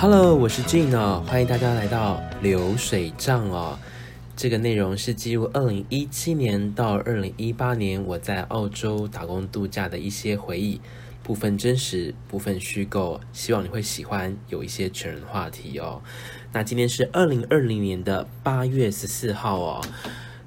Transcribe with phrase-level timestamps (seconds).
[0.00, 3.78] Hello，我是 Gene 哦，欢迎大家来到流水账哦。
[4.34, 10.80] 这个内容是记录二零一七年到二零一八年我在澳洲打工度假的一些回忆，
[11.22, 16.00] 部分真实，部分虚构，希望你会喜欢，有一些成人话题哦。
[16.50, 19.84] 那今天是二零二零年的八月十四号哦。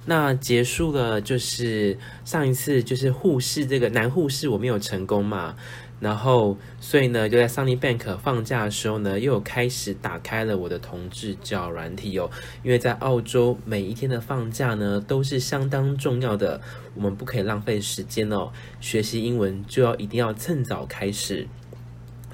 [0.06, 1.96] 那结束了，就是
[2.26, 5.55] 上一次就是护士这个男护士我没有成功嘛。
[6.03, 12.29] 然后，所以呢，就在 Sunnybank 放假的时候呢，又开始打开了我的同志交友软体哦。
[12.62, 16.59] 因为在澳洲，每一天的放假呢，都是相当重要的，
[16.93, 18.52] 我们不可以浪费时间哦。
[18.81, 21.48] 学习英文就要一定要趁早开始。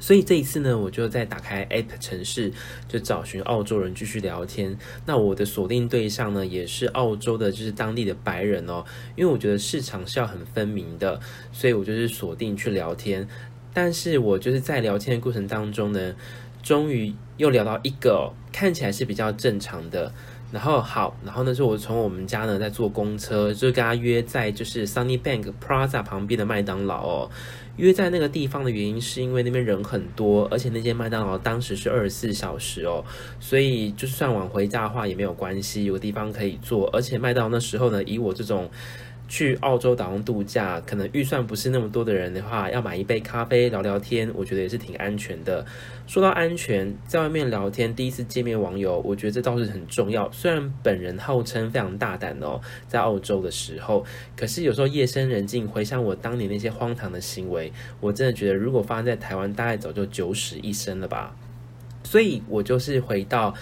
[0.02, 2.54] 所以这一次呢，我就在打开 App 城市，
[2.88, 4.78] 就找寻澳洲人继续聊天。
[5.06, 8.86] 那我的锁定对象呢，也是澳洲的，就是当地的白人哦。
[9.18, 11.20] 因为我觉得市场是要很分明的，
[11.52, 13.28] 所以我就是锁定去聊天。
[13.74, 16.14] 但是我就是在聊天的过程当中呢，
[16.62, 20.12] 终于又聊到一个看起来是比较正常的，
[20.52, 27.32] 然后好，然后呢是我从我们家呢在坐公车，就跟他约在就是 Sunnybank Plaza 旁边的麦当劳哦，
[27.78, 33.06] 约在那个地方的原因是因为那边人很多，而且那间麦当劳当时是二十四小时哦，
[33.40, 38.70] 所以就算晚回家的话也没有关系，有地方可以坐，而且麦当劳那时候呢，以我这种。
[39.30, 45.64] 去澳洲打工度假，可能预算不是那么多的人的话，要买一杯咖啡聊聊天，我觉得也是挺安全的。
[46.08, 50.30] 说到安全，在外面聊天，第一次见面网友，我觉得这倒是很重要。
[50.32, 54.04] 虽然本人号称非常大胆哦，在澳洲的时候，
[54.36, 61.36] 可是有时候夜深人静，回想我当年那些荒唐的行为，我真的觉得如果发生在台湾，大概早就九死一生了吧。
[62.04, 63.54] 所以我就是回到。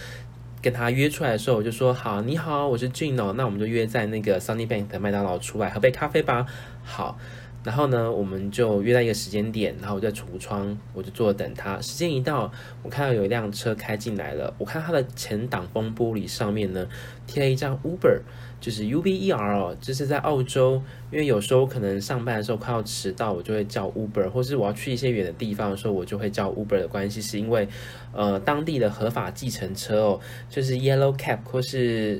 [0.62, 6.46] 跟他约出来的时候，我就说好，你好，我是俊哦，那我们就约在那个 Sunnybank 的麦当劳出来喝杯咖啡吧。
[6.84, 7.18] 好，
[7.64, 11.80] 然后呢，我们就约在一个时间点，然后我在橱窗，我就坐等他。
[11.82, 16.88] 时间一到，我看到有一辆车开进来了，我看他的前挡风玻璃上面呢
[17.28, 18.22] 贴了一张 Uber。
[18.60, 20.82] 就是 Uber 哦，就是在澳洲，
[21.12, 27.68] 因为有时候可能上班的时候快要迟到，我就会叫 Uber，或是我要去一些远的地方的时候，我就会叫 Uber 的关系，是因为
[28.14, 30.20] 呃当地的合法计程车哦，
[30.50, 32.20] 就是 Yellow Cab 或是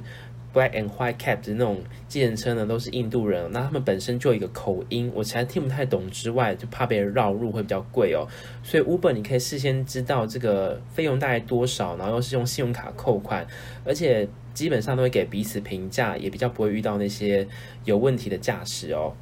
[0.54, 8.28] Black and White Cab 的那种计程车呢，都是印度人，那他们本身就有一个口音，我实在听不太懂之外，就怕被人绕路会比较贵哦，
[8.62, 13.46] 所以 Uber 你可以事先知道这个费用大概多少，然后又是用信用卡扣款，
[13.84, 14.30] 而且。
[14.58, 17.48] 基本上都会给彼此评价，也比较不会遇到那些
[17.86, 19.14] 有问题的驾驶哦。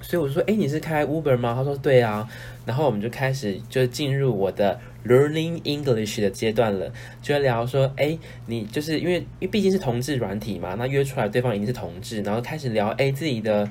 [0.00, 2.28] 所以我说：“哎，你是开 Uber 吗？”他说：“对啊。”
[2.64, 8.16] 然后我们就开始就进入我的 Learning English 的阶段了，就聊说：“哎，
[8.46, 13.68] 你就是因为因为毕竟是同志软体嘛，那约出来对方一定是同志，然后开始聊哎自己的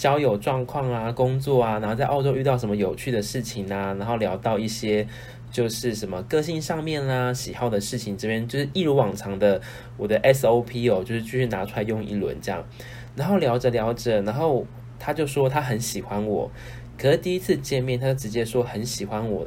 [0.00, 5.06] 交友状况啊、工作啊，然后在澳洲遇到什么有趣的事情啊，然后聊到一些。”
[5.52, 9.60] 就是什么个性上面啦、喜好的事情，这边就是一如往常的
[9.96, 12.64] 我的 SOP 哦，就是继续拿出来用一轮这样，
[13.16, 14.64] 然后聊着聊着，然后
[15.00, 16.48] 他就说他很喜欢我，
[16.96, 19.44] 可是第一次见面他就直接说很喜欢我。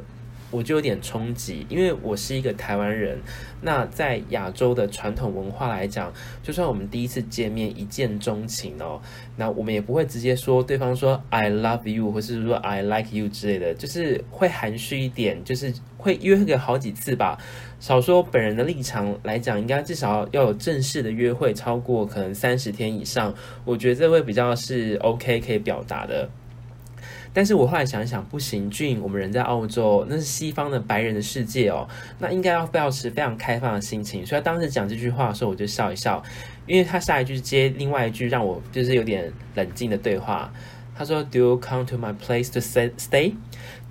[0.54, 3.18] 我就有点冲击，因为我是一个台湾人。
[3.60, 9.00] 那在亚洲的传统文化来讲，就算我们第一次见面一见钟情哦，
[9.36, 17.36] 那我们也不会直接说对方说 I love you，或是说 I like you 之类的，就是会含蓄一点，就是会约个好几次吧。
[17.80, 23.34] 少说本人的立场来讲，应该至少要有正式的约会，超过可能三十天以上，
[23.64, 26.28] 我觉得这会比较是 OK 可以表达的。
[27.34, 31.86] 但是我后来想一想，不行俊我们人在澳洲，那是西方的白人的世界哦，
[32.20, 34.24] 那应该要保持非常开放的心情。
[34.24, 36.22] 所以他当时讲这句话的时候，我就笑一笑，
[36.64, 40.48] 因为他下一句接另外一句，让我就是有点冷静的对话。
[40.96, 43.34] 他说：“Do you come to my place to stay？”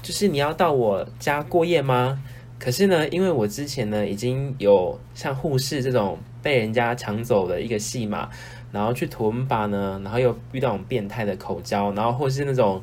[0.02, 2.24] 就是你要到我家过夜吗？
[2.58, 8.30] 可是呢，因为我之前呢已经有像护士这种被人家抢走的一个戏码，
[8.72, 12.82] 然后去图恩巴呢，然后又遇到那种变态的口交，然后或是那种。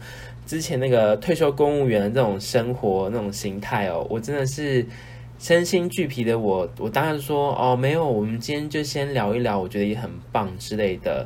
[0.50, 4.84] 之前那个退休公务员的这种生活那种形态哦，我真的是
[5.38, 6.68] 身心俱疲的我。
[6.80, 11.24] 我当然说哦，没有，我们今天就先聊一聊，我觉得也很棒之类的。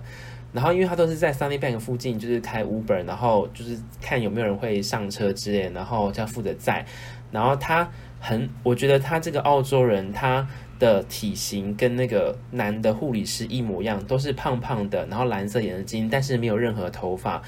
[0.52, 6.84] 然后因为他都是在 Sunnybank 附近，就是开 Uber，然后就是看有没有人会上车之类，然后就要负责载。
[7.32, 10.46] 然后他很，我觉得他这个澳洲人，他
[10.78, 17.40] 的体型跟那个男的护理师一模一样，都是胖胖的，然后蓝色眼睛，但是没有任何头发。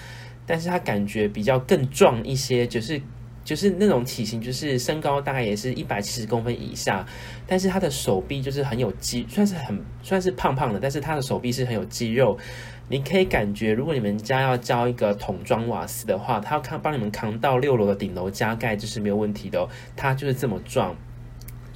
[0.47, 3.01] 但是他感觉比较更壮一些，就是
[3.45, 7.05] 就是那种体型，就是身高大概也是一百七十公分以下，
[7.47, 12.39] 但是他的手臂就是很有肌，算是很算是胖胖的，但是他的手臂是很有肌肉，
[12.89, 20.97] 你可以感觉，如果你们家要交一个桶装瓦斯的话，他要扛帮你们扛到六楼的顶楼加盖，这是没有问题的哦，他就是这么壮。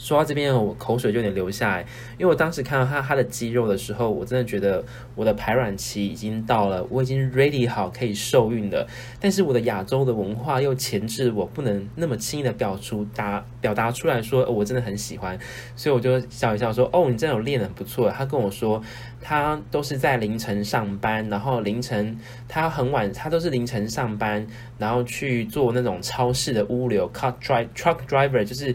[0.00, 1.82] 说到这边，我口水就有点流下来，
[2.16, 4.82] 因为我当时看到他他的肌肉的时候，我真的觉得
[5.14, 8.88] 我的排卵期已经到了，我已经 ready 好可以受孕了。
[9.20, 15.38] 但是我的亚洲的文化又钳制我不能那么轻易的表出达表达出来说，我真的很喜欢，
[15.76, 18.10] 所以我就笑一笑说，哦，你真的有练得很不错。
[18.10, 18.82] 他跟我说，
[19.20, 22.18] 他都是在凌晨上班，然后凌晨
[22.48, 24.46] 他很晚，他都是凌晨上班，
[24.78, 28.74] 然后去做那种超市的物流 car drive truck driver，就是。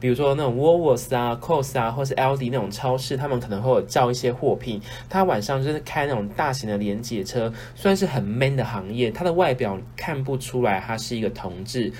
[0.00, 4.80] 比如说那种 Woolworths 啊、c o s 啊，或是 L D 那种超市，他们可能会有叫一些货品。
[5.08, 9.10] 他晚上就是开那种大型的连接车，算是很 man 的行业。
[9.10, 11.92] 他的外表看不出来他是一个同志，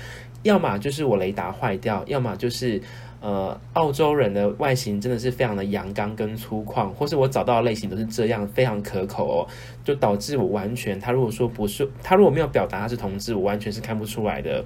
[0.43, 2.81] 要么就是我雷达坏掉，要么就是
[3.19, 9.47] 呃澳洲人的外形真的是非常的阳刚跟粗犷，或是我找到的类型都是这样，非常可口哦，
[9.83, 14.63] 就导致我完全他如果说不是，他如果没有表达他是同志，我完全是看不出来的。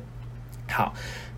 [0.69, 0.93] 好。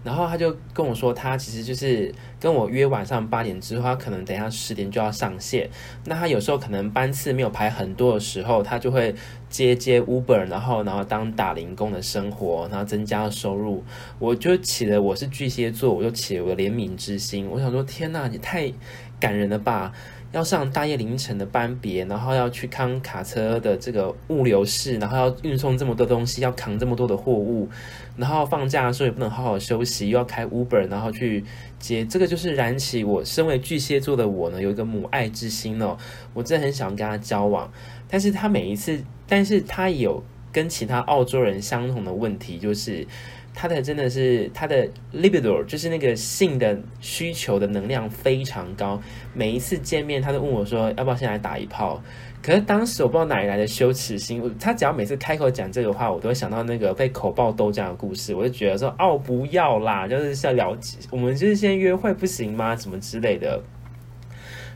[0.06, 5.68] 然后他就跟我说，他其实就是跟我约晚上八点之后，他可能等一下十点就要上线。
[6.06, 9.16] 那他有时候可能班次没有排很多的时候，他就会
[9.50, 13.84] 接接 Uber，然后然后当打零工的生活，然后增加收入。
[14.20, 17.48] 我就起了，我是巨蟹座，我就起了我的怜悯之心。
[17.50, 18.72] 我想说，天呐，你太
[19.20, 19.92] 感人了吧！
[20.36, 27.70] 要上大夜凌晨的班别，然后要去扛卡车的这个物流室，然后要运送这么多东西，要扛这么多的货物，
[28.18, 31.42] 然后放假的时候也不能好好休息，又要开 Uber，然后去
[31.80, 35.96] 接，这个就是燃起我身为巨蟹座的我呢，有一个母爱之心哦，
[36.34, 37.72] 我真的很想跟他交往，
[38.10, 40.22] 但是他每一次，但是他也有
[40.52, 43.08] 跟其他澳洲人相同的问题，就是。
[43.56, 49.02] 他的真的是他的 libido，就是那个性的需求的能量非常高。
[49.34, 52.04] 每一次见面，他都问我说：“要不要先来打一炮？”
[52.44, 62.76] 可是当时我不知道哪里来的羞耻心，他只要每次开口讲这个话，我都会想到那个被口爆豆浆的故事，我就觉得说：“哦，不要啦，就是要了解，我们就是先约会不行吗？
[62.76, 63.64] 什么之类的。”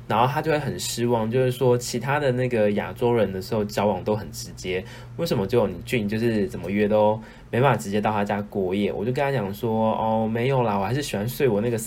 [0.07, 4.83] 然后他就会很失望，就是说其他的那个亚洲人的时候交往都很直接，
[5.17, 8.91] 为什么就你俊就是怎么约都没办法直接到他家过夜？
[8.91, 11.79] 我就跟他讲说，哦，没有啦，我还是喜欢睡我那个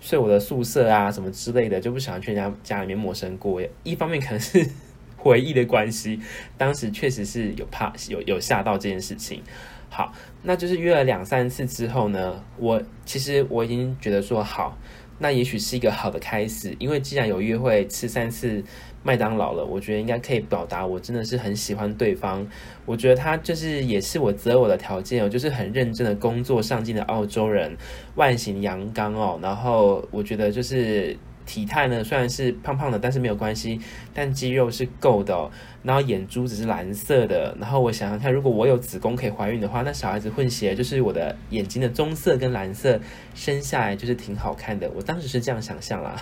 [0.00, 3.70] 睡我的宿舍啊，什么之类的，就不想去人家家里面陌生过夜。
[3.82, 4.68] 一方面可能是
[5.16, 6.20] 回忆的关系，
[6.56, 9.42] 当时确实是有怕 有有吓到这件事情。
[9.90, 10.12] 好，
[10.42, 14.76] 那就是约了两三次之后呢，我其实我已经觉得说好。
[15.20, 18.62] 那也许是一个好的开始，因为既然有约会吃三次
[19.02, 22.46] 麦当劳了，我觉得应该可以表达我真的是很喜欢对方。
[22.84, 27.76] 我觉得他就是也是我择偶的条件哦，就是很认真的工作上进的澳洲人，
[28.16, 31.16] 外形阳刚哦，然后我觉得就是。
[31.48, 33.80] 体态呢，虽然是胖胖的，但是没有关系，
[34.12, 35.50] 但肌肉是够的哦。
[35.82, 37.56] 然后眼珠子是蓝色的。
[37.58, 43.00] 然后我想想看，如果我有子宫可以怀孕的话，那小孩子混血就是我的眼睛的棕色跟蓝色，
[43.34, 44.90] 生下来就是挺好看的。
[44.94, 46.16] 我当时是这样想象啦，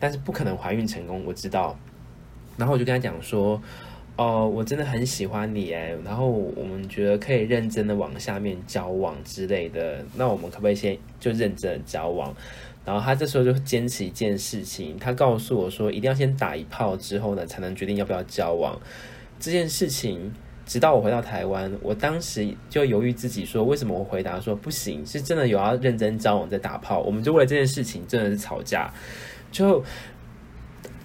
[0.00, 1.78] 但是不可能怀孕成功，我知道。
[2.56, 3.60] 然后我就跟他讲说，
[4.16, 10.04] 哦，我真的很喜欢你诶，然后我们觉得可以认真的往下面交往之类的。
[10.14, 12.34] 那我们可不可以先就认真的交往？
[12.84, 18.78] 然后他这时候就坚持一件事情，他告诉我说，一定要先打一炮之后呢，才能决定要不要交往。
[19.40, 20.32] 这件事情，
[20.66, 25.04] 直到我回到台湾，我当时就犹豫自己说，为什么我回答说不行？
[25.04, 27.00] 是真的有要认真交往再打炮？
[27.00, 28.92] 我们就为了这件事情真的是吵架。
[29.50, 29.82] 就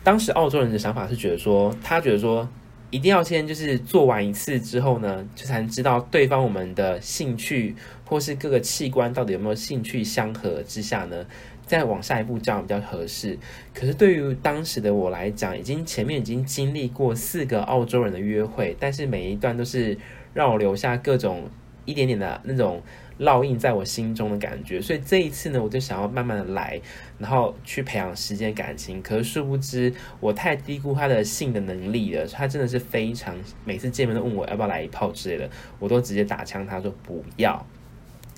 [0.04, 2.48] 当时澳洲人的想法是觉得说，他觉得说，
[2.90, 7.76] 一定要先就是做完一次之后呢，就才能知道对方我们的兴趣
[8.06, 11.26] 或是各个器官到底有没有兴趣相合之下呢。
[11.66, 13.38] 再往下一步这样比较合适。
[13.76, 19.96] 可是对于当时的我来讲，已经前面已经经历过四个澳洲人的约会，但是每一段都是
[20.34, 21.48] 让我留下各种
[21.86, 22.82] 一点点的那种
[23.20, 24.82] 烙印在我心中的感觉。
[24.82, 26.80] 所以这一次呢，我就想要慢慢的来，
[27.18, 29.02] 然后去培养时间感情。
[29.02, 32.26] 可是殊不知，我太低估他的性的能力了。
[32.28, 33.36] 他真的是非常，
[33.66, 37.66] 每次见面都问我要不要来一炮之类的，我都直接打枪，他说不要。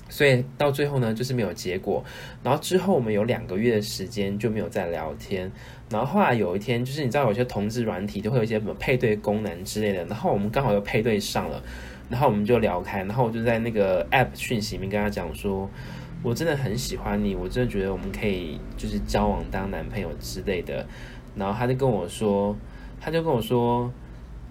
[0.08, 2.04] 所以到最后呢，就是没有结果。
[2.42, 5.50] 然后之后我们有两个月的时间就没有再聊天。
[5.88, 10.04] 然后后来有一天，就是你知道有些同志软体都会有一些什么配对功能之类的。
[10.04, 11.62] 然后我们刚好又配对上了，
[12.12, 12.98] 然后我们就聊开。
[12.98, 15.68] 然后我就在那个 App 讯息里面跟他讲说，
[16.22, 20.86] 我真的很喜欢你，我真的觉得我们可以就是交往当男朋友之类的。
[21.34, 22.54] 然后他就跟我说，
[23.00, 23.90] 他就跟我说，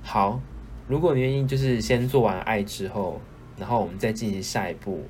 [0.01, 0.41] 好，
[0.87, 3.21] 如果你愿意，就是先做完爱之后，
[3.59, 5.03] 然后我们再进行下一步。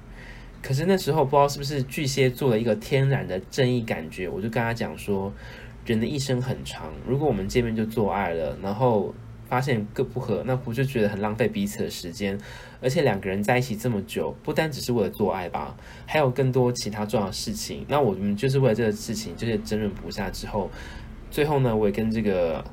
[0.61, 5.33] 可是那时候不知道是不是巨蟹座的一个天然的正义感觉，我就跟他讲说，
[5.85, 9.15] 人的一生很长，如果我们见面就做爱了，然后
[9.51, 12.39] 发现各不合，那不就觉得很浪费彼此的时间？
[12.79, 17.85] 而且两个人在一起这么久，不单只是为了做爱吧，还有更多其他重要的事情。
[17.89, 20.71] 那我们就是为了这个事情，就是争论不下之后，
[21.29, 22.63] 最后呢，我也跟这个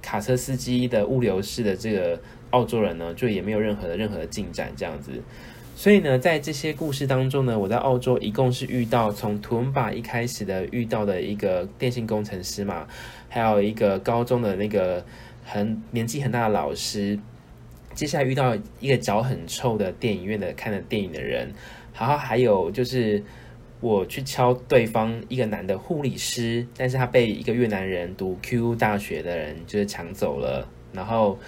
[0.00, 2.20] 卡车司机的物流室的这个
[2.50, 5.10] 澳洲人呢，就也没有任何的任何的进展这样子。
[5.74, 12.86] 所以呢，在这些故事当中呢，我在澳洲一共是遇到从图文巴一开始的遇到的一个电信工程师嘛，
[13.28, 15.02] 还有一个高中的那个
[15.50, 17.18] 很年纪很大的老师，
[17.92, 21.52] 接下来遇到一个脚很臭的电影院的看的电影的人，
[21.98, 23.20] 然后还有就是
[23.80, 31.38] 我去敲对方一个男的护理师，但是他被一个越南人读 QU 大学的人就是抢走了，然后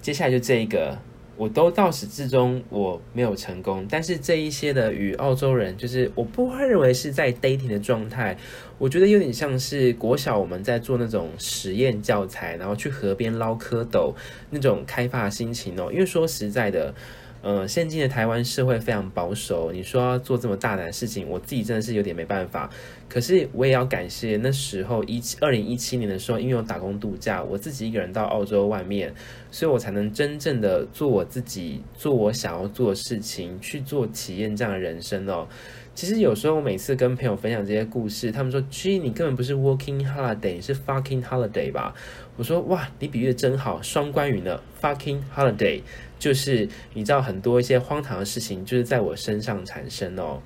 [0.00, 0.98] 接下来就这一个。
[1.42, 8.36] 我都到始至终我没有成功，但是这一些的与澳洲人，就是我不会认为是在 dating 的状态，
[8.78, 14.14] 我觉得有点像是国小我们在做那种实验教材，然后去河边捞蝌蚪
[14.50, 15.90] 那种开发心情哦。
[15.92, 16.94] 因为说实在的。
[17.42, 22.70] 呃，现今的台湾社会非常保守，你说要做这么大胆的事情，我自己真的是有点没办法。
[23.08, 29.12] 可是我也要感谢那时候一七二零一七年的时候，因为我打工度假，我自己一个人到澳洲外面，
[29.50, 35.48] 所以我才能真正的做我自己，做我想要做的事情，去做体验这样的人生哦。
[35.94, 41.92] 其实有时候我每次跟朋友分享这些故事，他们说：“G，你根本不是 working holiday，是 fucking holiday 吧？”
[42.38, 45.82] 我说：“哇，你比喻的真好，双关语呢，fucking holiday。”
[46.22, 50.40] 就是你知道很多一些荒唐的事情，就是在我身上产生哦。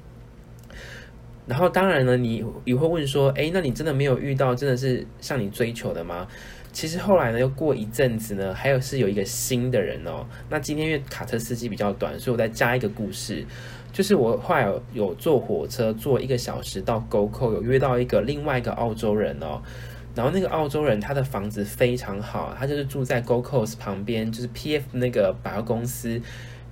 [1.47, 6.27] 然后当然呢，你你会问说，诶，那你真的没有遇到真的是像你追求的吗？
[6.73, 10.25] 其实后来呢，又过一阵子呢，还有是有一个新的人哦。
[10.49, 13.45] 那今天因为卡车司机比较短，所以我再加一个故事，
[13.93, 19.61] 就是我后来有，坐火车坐一个小时到 Gold Coast，有约到一个另外一个澳洲人哦。
[20.17, 26.19] 然后那个澳洲人，他的房子非常好，他就是住在 GOCOS 旁边，就是 PF 那个百货公司，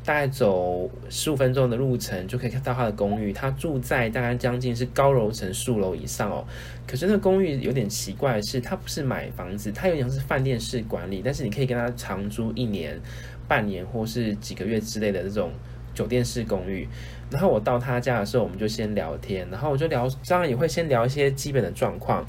[0.02, 3.34] 大概走十五分钟的路程就可以看到他的公寓。
[3.34, 6.42] 他住在大概将近是高楼层数楼以上哦。
[6.86, 12.98] 可是那个公寓有点奇怪的是，他不是买房子，他有点像是饭店式管理，但是你可以跟他长租一年、
[13.46, 15.50] 半年或是几个月之类的这种
[15.94, 16.88] 酒店式公寓。
[17.30, 22.24] 然后我到他家的时候，我们就先聊天，然后我就聊，当然也会先聊一些基本的状况。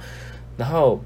[0.57, 0.99] 然后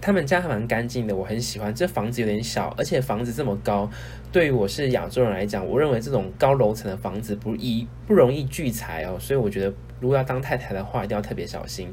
[0.00, 1.74] 他们家还蛮干净的，我很喜欢。
[1.74, 3.90] 这房子有点小，而且房子这么高，
[4.30, 9.16] 对于我是亚洲人来讲，我认为这种高楼层的房子不易不容易聚财哦。
[9.18, 11.88] 所以我觉得，如果要当太太的话，一定要特别小心。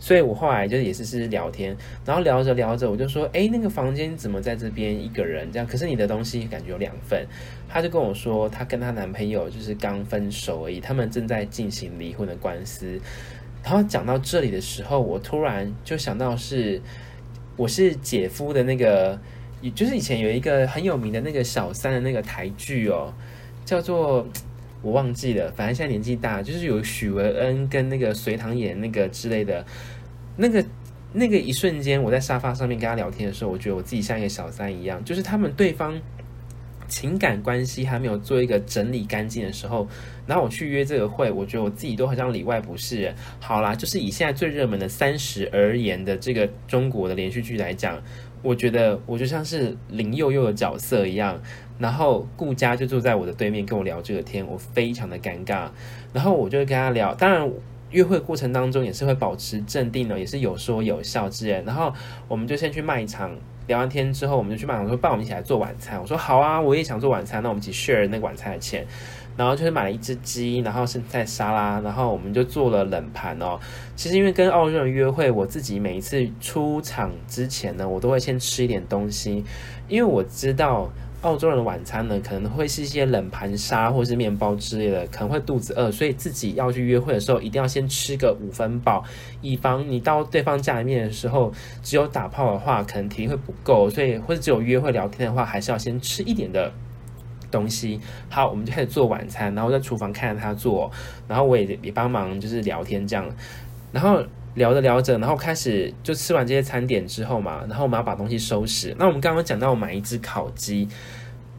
[0.00, 5.66] 所以我后来就也是是聊天，然后聊着聊着，我就说：“哎，那个房间怎么在这边一个人这样？
[5.66, 7.26] 可是你的东西感觉有两份。”
[7.66, 13.00] 他就跟我说，她跟她男朋友就是刚分手而已，他们正在进行离婚的官司。
[13.64, 16.78] 然后讲到这里的时候，我突然就想到是，
[17.56, 19.18] 我是姐夫的那个，
[19.62, 23.10] 也就是以前有一个很有名的那个小三的那个台剧哦，
[23.64, 24.28] 叫做
[24.82, 29.64] 我忘记了，反正现在年纪大，就是有许维恩跟那个隋棠演那个之类的，
[30.36, 30.62] 那个
[31.14, 35.98] 那个一瞬间，我在沙发上面跟他聊天的时候，我觉得我自己像一个小三一样，就是他们对方。
[36.94, 39.88] 情感关系还没有做一个整理干净的时候，
[40.28, 43.12] 然后我去约这个会，我觉得我自己都好像里外不是人。
[43.40, 48.00] 好啦，就是以现在最热门的三十而言的这个中国的连续剧来讲，
[48.42, 51.42] 我觉得我就像是林佑佑的角色一样，
[51.80, 55.68] 然后顾佳就坐在我的对面跟我聊这个天，我非常的尴尬，
[56.12, 57.50] 然后我就跟他聊，当然
[57.90, 61.92] 约会过程当中也是会保持镇定的，也是有说有笑之人，然后
[62.28, 63.36] 我们就先去卖场。
[63.66, 68.86] 聊完天之后，我们就去卖场说：“帮我们一起来做晚餐。”我说：“好啊，我也想做晚餐，那我们一起 share 那个晚餐的钱。”
[69.36, 73.58] 然后就是买了一只鸡，然后是在沙拉，然后我们就做了冷盘哦。
[73.96, 79.44] 其实因为跟澳洲人约会，我自己每一次出场之前呢，我都会先吃一点东西，
[79.88, 80.90] 因为我知道。
[81.24, 89.02] 澳洲人的晚餐呢，可能会是一些冷盘沙或是面包之类的，可能会肚子饿，所以自己要去约会的时候，一定要先吃个五分饱，
[89.40, 91.50] 以防你到对方家里面的时候，
[91.82, 96.70] 只有打炮的话，可能体力会不够，所以或者只有约会聊天的话，还是要先吃一点的
[97.50, 97.98] 东西。
[98.28, 100.90] 好，我们就开始做晚餐，然后在厨房看着他做，
[101.26, 103.26] 然后我也也帮忙就是聊天这样，
[103.92, 104.22] 然后。
[104.54, 108.94] 聊着聊着，然后开始就吃完这些餐点之后嘛，然后我们要把东西收拾。
[108.98, 110.88] 那我们刚刚讲到买一只烤鸡，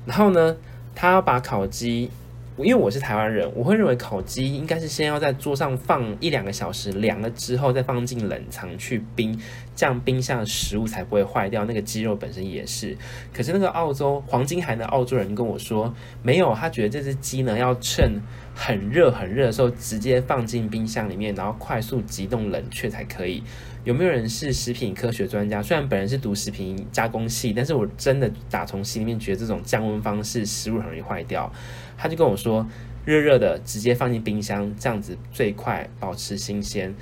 [0.06, 0.56] 然后呢，
[0.96, 2.10] 他要把烤鸡，
[2.58, 9.38] 因为我是台湾人，我会认为烤鸡应该是先要在桌上放一两个小时，凉了之后再放进冷藏去冰，
[9.75, 11.65] 这样冰箱的食物才不会坏掉。
[11.65, 12.98] 那个鸡肉本身也是。
[13.34, 18.22] 可是那个澳洲黄金海岸的澳洲人跟我说，没有，他觉得这只鸡呢要趁
[18.55, 23.44] 很热很热的时候直接放进冰箱里面，然后快速急冻冷却才可以。
[23.84, 25.62] 有没有人是食品科学专家？
[25.62, 31.51] 虽然本人是读食品加工系，但是我真的打从心里面觉得这种降温方式食物很容易坏掉。
[31.96, 32.65] 他就跟我说，
[33.05, 36.96] 热热的直接放进冰箱，这样子最快保持新鲜。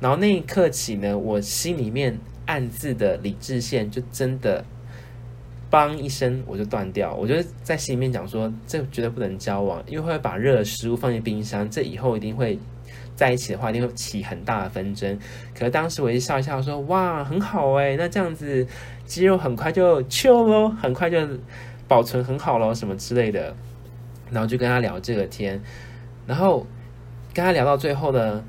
[0.00, 4.64] 然后那一刻起呢，我心里面暗自的理智线就真的，
[5.70, 7.14] 嘣一声我就断掉。
[7.14, 12.58] 我就在心里面讲说，这绝对不能交往，因为会把热的食物放进冰箱，这以后一定会
[13.14, 15.18] 在一起的话，一定会起很大的纷争。
[15.54, 18.66] 可是当时我一笑一笑说，哇，很好哎，那这样子
[19.04, 21.18] 肌肉很快就秋喽，很快就
[21.86, 23.54] 保存很好喽，什么之类的。
[24.30, 25.60] 然后就跟他聊这个天，
[26.26, 26.66] 然后
[27.34, 28.42] 跟他聊到最后呢。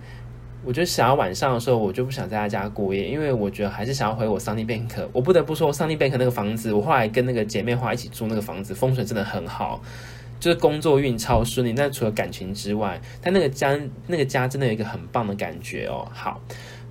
[0.64, 5.08] 我就想要晚上的时候，我就不想在他家过夜，因为我觉得还是想要回我 Sunny Bank。
[5.12, 9.82] 我不得不说，Sunny Bank 那个房子，我后来跟那个姐妹花一起住那个房子，风水真的很好，
[10.40, 11.74] 就是工作运超顺利。
[11.74, 13.76] 那除了感情之外，但那个家
[14.06, 16.08] 那个家真的有一个很棒的感觉哦。
[16.14, 16.40] 好，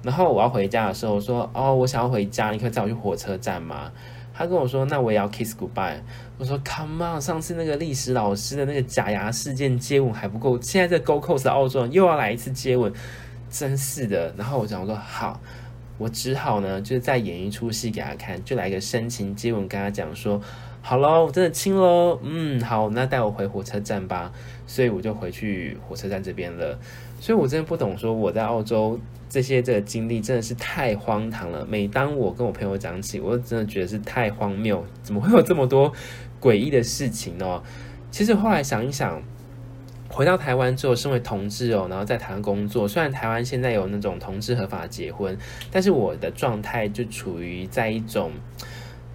[0.03, 3.93] 然后我要回家的时候，我说哦，我想要回家，你可以载我去火车站吗？
[4.35, 6.01] 他跟我说，那我也要 kiss goodbye。
[6.39, 12.93] 我说 Come on，上次那个历史老师的那个假牙事件接吻还不够，现在这 Go Coast 的澳洲又要来一次接吻。
[13.51, 15.41] 真是的，然后我讲我说好，
[15.99, 20.41] 我只好呢，就是再演一出戏给他看，就来个深情接吻，跟他讲说，
[20.81, 24.33] 好喽，我真的亲喽，嗯，好，那带我回火车站吧。
[24.67, 26.79] 所以我就回去火车站这边了。
[27.19, 31.67] 所以我真的不懂，说我在澳洲这些这个经历真的是太荒唐了。
[31.67, 35.93] 每当我跟我朋友讲起，我真的觉得是太荒谬，怎么会有这么多
[36.41, 37.61] 诡异的事情呢？
[38.13, 39.21] 其实后来想一想。
[40.13, 42.87] 回到台湾之后，身为同志哦，然后在台湾工作。
[42.87, 45.39] 虽然台湾现在有那种同志合法结婚，
[45.71, 48.33] 但是我的状态就处于在一种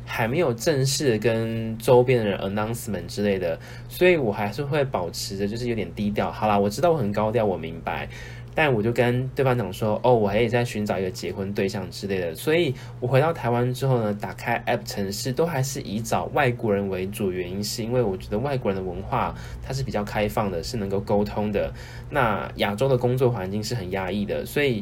[0.05, 3.59] 还没有正式跟周边的人 announcement 之类的，
[3.89, 6.31] 所以我还是会保持着就是有点低调。
[6.31, 8.07] 好啦，我知道我很高调，我明白。
[8.55, 12.33] 但我就跟对方讲说，哦，我还也在寻找一个结婚对象之类的。
[12.33, 17.33] 所以我回到台湾之后呢，打开 App 城市都还是以找外国人为主。
[17.33, 21.69] 原因是因为我觉得外国人的文化它是比较开放的，是能够沟通的。
[22.09, 24.81] 那亚洲的工作环境是很压抑的，所以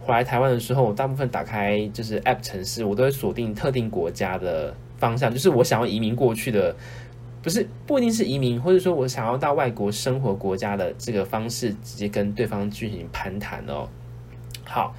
[0.00, 6.74] 回来台湾的时候，我大部分打开就是 App 城市，我都会锁定特定国家的方向，就是我想要移民过去的。
[7.42, 13.88] 不是，不一定是移民，或者说我想要到外国生活国家的这个方式，直接跟对方进行攀谈哦。
[14.64, 14.94] 好，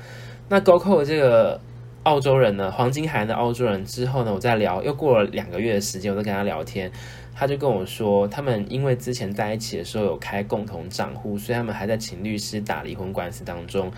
[0.49, 1.59] 那 GoGo 这个
[2.03, 6.91] 澳洲人呢，黄金海岸的澳洲人之后呢，我再聊，又过了两个月的时间，我在跟他聊天，
[7.33, 13.89] 他就跟我说，他们因为之前在一起的时候有开共同账户，所以他们还在请律师打离婚官司当中。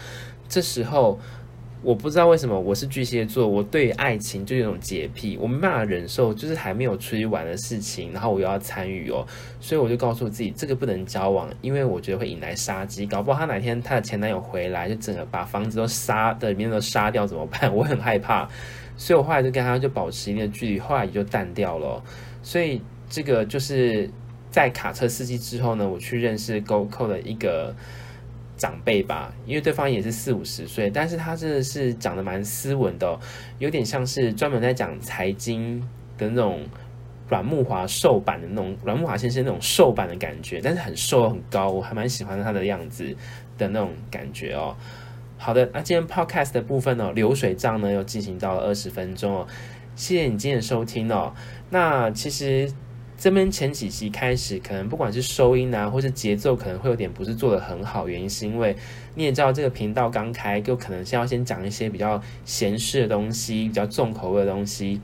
[0.48, 1.20] 这时候。
[1.86, 9.24] 我不知道为什么我是巨蟹座，我对爱情就有种洁癖，我没办法忍受，就是还没有出去玩的事情，然后我又要参与哦，
[9.60, 17.72] 所以我就告诉自己，这个不能交往，因为我觉得会引来杀机，搞不好他哪天他的前男友回来，就整个把房子都杀的里面都杀掉怎么办？
[17.72, 18.50] 我很害怕，
[18.98, 22.04] 所以我后来就跟他就保持一定的距离，后来也就淡掉了。
[22.42, 24.10] 所以这个就是
[24.50, 27.76] 在卡车司机之后呢，我去认识 GoCo 的一个。
[28.58, 33.20] 长辈吧，因为对方也是四五十岁，但是他真的是长得蛮斯文的，
[33.60, 35.80] 有点像是专门在讲财经
[36.18, 36.64] 的那种
[37.30, 43.16] 阮木华瘦版的那种阮木华先生那种瘦版的感觉，但是很瘦很高，我还蛮喜欢他的样子
[43.58, 44.76] 的那种感觉哦。
[45.38, 49.48] 好的，那今天 podcast 的部分呢，流水账呢又进行到了二十分钟哦，
[49.96, 51.34] 谢谢你今天的收听哦。
[51.70, 52.72] 那其实。
[53.18, 58.08] 这边前几期开始，可能不管是收音啊，或是节奏，可能会有点不是做的很好。
[58.08, 58.76] 原因是因为
[59.16, 65.00] 你也知道，这个频道刚开，就可能先要先讲一些比较闲适的东西，比较重口味的东西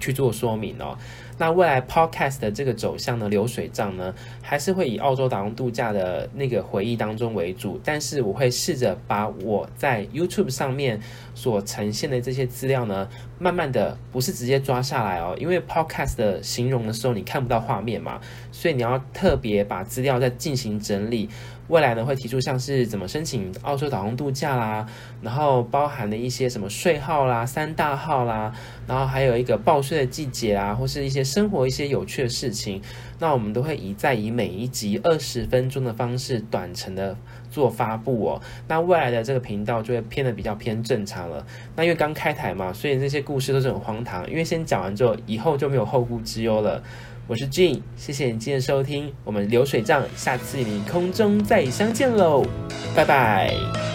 [0.00, 0.96] 去做说明哦。
[1.42, 11.00] 那未来 Podcast 的这个走向呢，流水账呢，还是会以澳洲打工度假的那个回忆当中为主，但是我会试着把我在 YouTube 上面
[11.34, 13.08] 所呈现的这些资料呢，
[13.40, 18.20] 慢慢的不是直接抓下来哦，因为 Podcast 的形容的时候你看不到画面嘛，
[18.52, 21.28] 所以你要特别把资料再进行整理。
[21.68, 24.86] 未来呢，会提出像是怎么申请澳洲打工度假啦，
[25.22, 28.52] 然后包含的一些什么税号啦、三大号啦，
[28.86, 32.82] 然后还有一个报税的季节啊，或是一些生活一些有趣的事情，
[33.18, 37.16] 那我们都会以再以每一集二十分钟的方式短程的
[37.50, 38.42] 做发布哦。
[38.68, 41.46] 那未来的这个频道就会偏的比较偏正常了。
[41.76, 46.82] 那因为刚开台嘛，所以这些故事都是很荒唐，因为先讲完之后，以后就没有后顾之忧了。
[47.28, 52.44] 我是 Jean，谢谢你今天的收听，我们流水账，下次你空中再相见喽，
[52.94, 53.91] 拜拜。